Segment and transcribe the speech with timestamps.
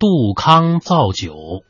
[0.00, 1.64] 杜康造酒。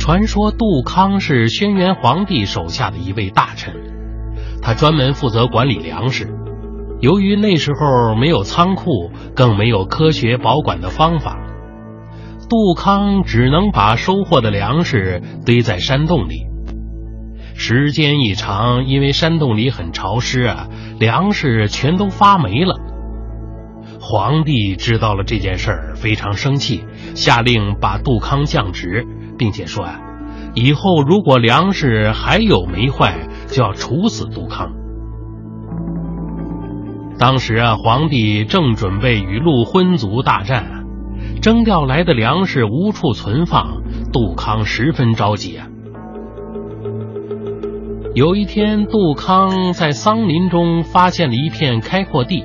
[0.00, 3.72] 传说杜康是轩辕皇帝手下的一位大臣，
[4.60, 6.28] 他专门负责管理粮食。
[7.00, 11.38] 由于那时候没有仓库，更没有科学保管的方法，
[12.52, 16.44] 杜康只能把收获的粮食堆在山洞里。
[17.54, 20.68] 时间一长，因为山洞里很潮湿啊，
[21.00, 22.76] 粮食全都发霉了。
[23.98, 26.84] 皇帝知道了这件事儿，非常生气，
[27.14, 29.06] 下令把杜康降职。
[29.38, 29.98] 并且说啊，
[30.54, 34.72] 以后如果粮食还有霉坏，就要处死杜康。
[37.18, 40.71] 当时啊，皇帝正准备与陆昏族大战，
[41.42, 43.82] 征调来的粮食无处存放，
[44.12, 45.66] 杜康十分着急啊。
[48.14, 52.44] 有一天，杜康在桑林中发现了一片开阔地，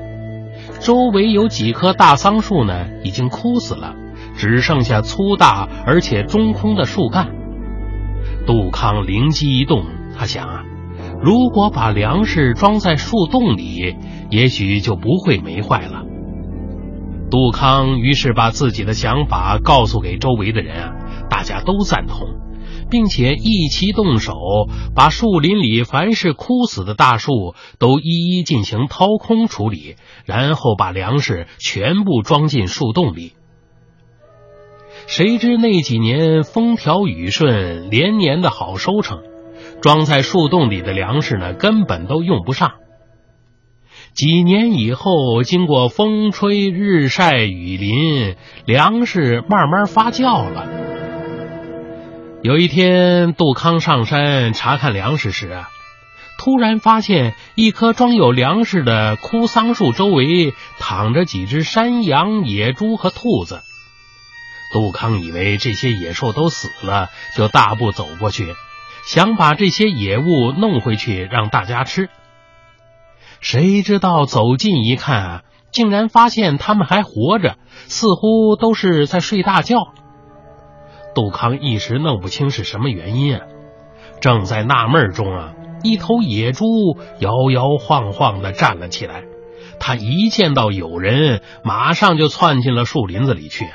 [0.79, 3.93] 周围有几棵大桑树呢，已经枯死了。
[4.35, 7.29] 只剩下粗大而且中空的树干。
[8.47, 9.85] 杜康灵机一动，
[10.17, 10.63] 他想啊，
[11.21, 13.95] 如果把粮食装在树洞里，
[14.31, 16.06] 也许就不会霉坏了。
[17.29, 20.93] 杜康于是把自己的想法告诉给周围的人啊，
[21.29, 22.27] 大家都赞同，
[22.89, 24.33] 并且一齐动手，
[24.95, 33.33] 把树林里凡是枯死的大树都一一进行掏空处理，然后把粮食全部装进树洞里。
[35.05, 39.19] 谁知那几年风调雨顺，连年的好收成，
[39.81, 42.71] 装在树洞里的粮食呢，根本都用不上。
[44.17, 50.67] 几年以后，经过风吹日晒雨淋，粮食慢慢发酵了。
[52.41, 55.63] 有一天，杜康上山查看粮食时，
[56.39, 63.61] 突然发现一棵装有粮食的枯桑树周围躺着几只山羊、野猪和兔子。
[64.73, 68.55] 杜康以为这些野兽都死了，就大步走过去，
[69.05, 72.09] 想把这些野物弄回去让大家吃。
[73.39, 77.55] 谁知道走近一看，竟然发现他们还活着，
[77.87, 79.77] 似乎都是在睡大觉。
[81.15, 83.41] 杜康一时弄不清是什么原因啊，
[84.19, 85.53] 正在纳闷中啊，
[85.83, 86.65] 一头野猪
[87.19, 89.23] 摇摇晃晃的站了起来，
[89.79, 93.65] 他一见到有人，马上就窜进了树林子里去。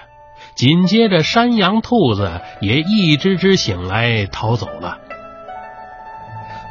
[0.55, 4.99] 紧接着，山羊、兔子也一只只醒来逃走了。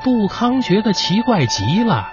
[0.03, 2.09] 杜康觉得奇怪极了，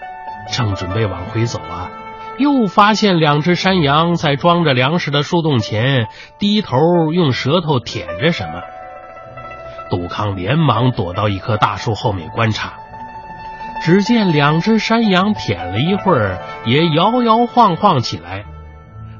[0.50, 1.91] 正准备往回走啊，
[2.38, 6.76] 又发现两只山羊在装着粮食的树洞前低头
[7.12, 8.60] 用舌头舔着什么。
[9.91, 12.75] 杜康连忙躲到一棵大树后面观察，
[13.82, 18.44] 只见两只山羊舔了一会儿，也摇摇晃晃起来。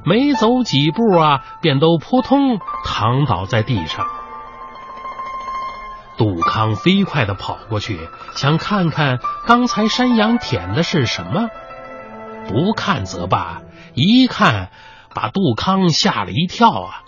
[0.05, 4.05] 没走几步啊，便都扑通躺倒在地上。
[6.19, 7.97] 杜康飞快的跑过去，
[8.35, 11.47] 想看看刚才山羊舔的是什么。
[12.49, 13.61] 不看则罢，
[13.93, 14.69] 一看
[15.15, 17.03] 把杜康吓了一跳啊！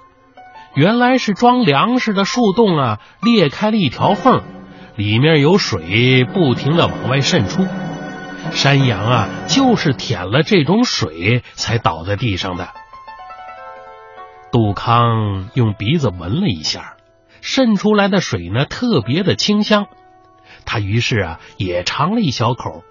[0.76, 4.44] 原来是装粮食的树洞啊裂开了一条缝，
[4.96, 7.68] 里面有水不停的往外渗出。
[8.52, 12.70] 山羊啊，就是舔了这种水才倒在地上的。
[14.54, 16.94] 杜康用鼻子闻了一下，
[17.42, 19.88] 渗出来的水呢特别的清香，
[20.66, 22.84] 他于是啊也尝了一小口，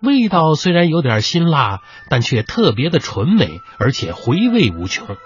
[0.00, 5.16] 味道虽然有点辛辣，但却特别的纯美，而且回味无穷。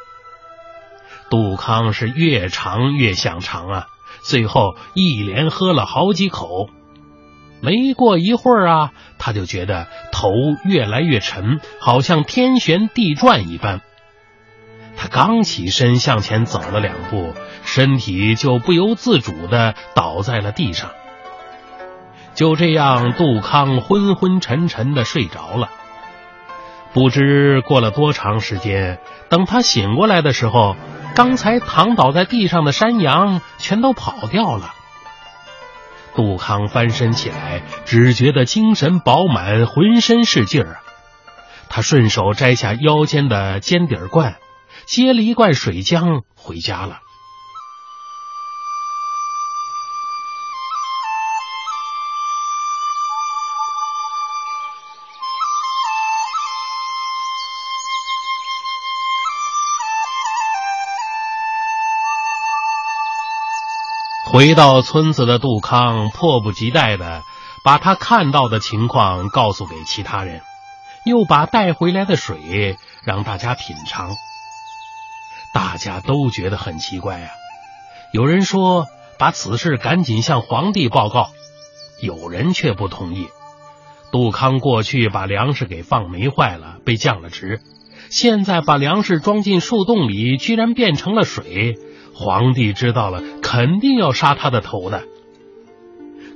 [1.29, 3.87] 杜康是越尝越想尝啊，
[4.23, 6.69] 最后一连喝了好几口，
[7.61, 10.31] 没过一会儿啊，他就觉得头
[10.65, 13.81] 越来越沉，好像天旋地转一般。
[15.03, 20.91] 他刚起身向前走了两步，身体就不由自主的倒在了地上。
[22.35, 25.71] 就这样，杜康昏昏沉沉的睡着了。
[26.93, 30.77] 不知过了多长时间，等他醒过来的时候，
[31.17, 34.73] 刚才躺倒在地上的山羊全都跑掉了。
[36.15, 40.79] 杜康翻身起来，只觉得精神饱满，浑身是劲儿。
[41.69, 44.37] 他顺手摘下腰间的尖底罐。
[44.87, 47.01] 接了一罐水浆回家了。
[64.33, 67.23] 回到村子的杜康迫不及待的
[67.63, 70.41] 把他看到的情况告诉给其他人，
[71.05, 74.17] 又把带回来的水让大家品尝。
[75.53, 77.31] 大家都觉得很奇怪啊！
[78.13, 78.87] 有人说
[79.19, 81.31] 把此事赶紧向皇帝报告，
[82.01, 83.29] 有人却不同意。
[84.11, 87.61] 杜康过去把粮食给放霉坏了，被降了职，
[88.11, 91.77] 现在把粮食装进树洞里，居然变成了水。
[92.15, 95.05] 皇帝知道了，肯定要杀他的头的。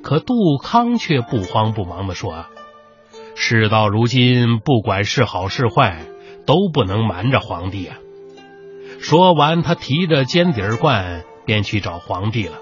[0.02, 2.46] 可杜康却不慌不忙的说
[3.36, 6.06] ：“事到如今，不管是好是坏，
[6.46, 7.98] 都不能瞒着皇帝啊。”
[9.08, 12.54] 说完，他提着尖底罐便去找皇帝了。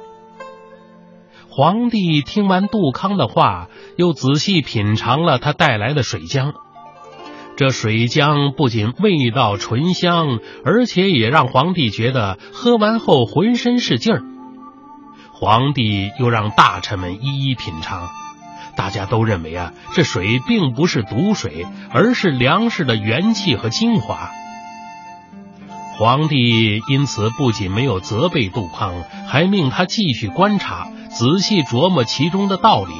[1.48, 6.52] 皇帝听完杜康的话，又仔细品尝了他带来的水浆。
[7.56, 14.22] 这水浆不仅味道醇香，而且也让皇帝觉得喝完后浑身是劲儿。
[15.32, 18.06] 皇帝又让大臣们一一品尝，
[18.76, 24.28] 大家都认为啊，这水并不是毒水，而是粮食的元气和精华。
[25.98, 32.92] 皇帝因此不仅没有责备杜康，还命他继续观察，仔细琢磨其中的道理。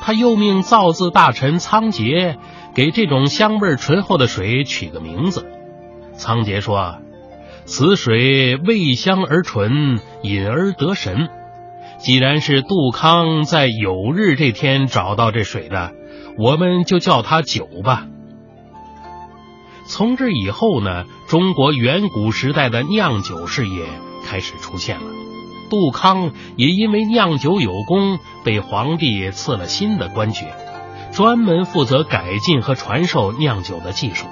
[0.00, 2.36] 他又命造字大臣仓颉。
[2.74, 5.50] 给这种香味醇厚的水取个名字，
[6.12, 6.98] 仓颉说
[7.66, 11.28] ：“此水味香而醇，饮而得神。
[11.98, 15.90] 既然是杜康在酉日这天找到这水的，
[16.38, 18.06] 我们就叫它酒吧。”
[19.88, 23.84] 从这以后呢，中国远古时代的酿酒事业
[24.24, 25.06] 开始出现了。
[25.68, 30.46] 杜康也因为酿酒有功，被皇帝赐了新的官爵。
[31.12, 34.26] 专门负责改进和传授酿酒的技术，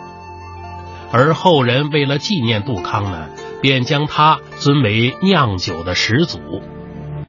[1.11, 3.29] 而后人为了纪念杜康呢，
[3.61, 6.39] 便将他尊为酿酒的始祖。